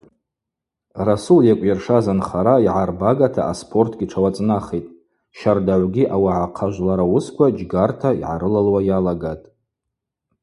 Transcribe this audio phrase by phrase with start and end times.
[1.07, 4.95] Расул йакӏвйыршаз анхара йагӏарбагата аспортгьи тшауацӏнахитӏ,
[5.37, 9.45] щардагӏвгьи ауагӏахъа жвлара уысква джьгарта йгӏарылалуа йалагатӏ.